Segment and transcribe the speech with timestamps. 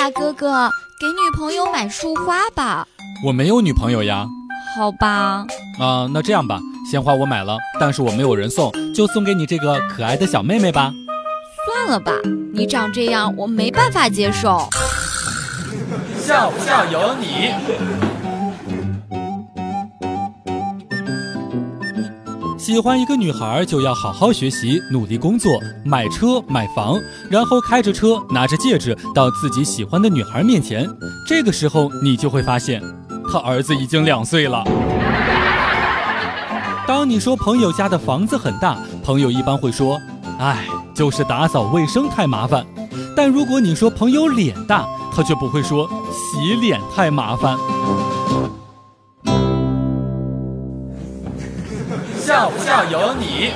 [0.00, 2.88] 大哥哥，给女朋友买束花吧。
[3.22, 4.26] 我没有女朋友呀。
[4.74, 5.44] 好吧。
[5.78, 6.58] 啊，那这样吧，
[6.90, 10.90] 鲜花我买了，但是我没有人送，就送给你这个可爱的小妹妹吧。
[11.66, 12.12] 算了吧，
[12.54, 14.66] 你长这样我没办法接受。
[16.18, 17.52] 笑不笑由你。
[22.70, 26.96] 喜欢一个女孩就要好好学习，努力工作，买车买房，
[27.28, 30.88] 然后开着车，拿着戒指到自己喜欢的女孩面前。
[31.26, 32.80] 这个时候你就会发现，
[33.28, 34.62] 他儿子已经两岁了。
[36.86, 40.00] 当你说朋友家的房子很大，朋友一般会说
[40.38, 42.64] ：“哎，就是打扫卫生太麻烦。”
[43.16, 47.58] 但如果你说朋友脸大，他却不会说洗脸太麻烦。
[52.40, 53.50] 笑不笑由你。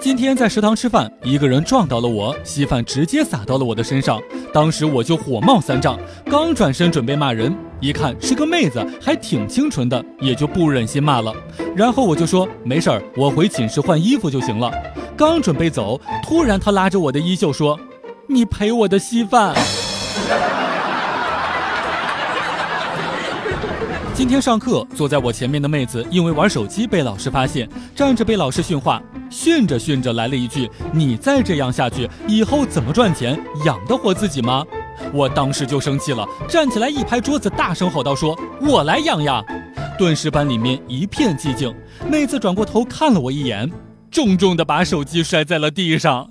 [0.00, 4.18] 今天在食堂吃饭，一个人撞到了我，稀饭直接洒到了我的身上，
[4.54, 5.98] 当时我就火冒三丈，
[6.30, 11.30] 刚转身准备骂人，一看是个妹子，还挺清纯的，也就不忍心骂了。
[11.76, 14.72] 然后我就说没事儿，我回寝室换衣服就行了。
[15.14, 17.78] 刚准备走，突然他拉着我的衣袖说
[18.26, 19.54] ：“你赔我的稀饭。”
[24.20, 33.42] 今天上课，坐在我前面的妹子因为玩手机被老师发现，站着被老师训话，训着训着来了一句：“你再这样下去，以后怎么赚钱？
[33.64, 34.62] 养得活自己吗？”
[35.14, 39.42] 我当时就生气了，站起来一拍桌子，大声吼道：“说我来养呀！”
[39.98, 41.74] 顿时班里面一片寂静。
[42.06, 43.72] 妹子转过头看了我一眼，
[44.10, 46.30] 重重的把手机摔在了地上。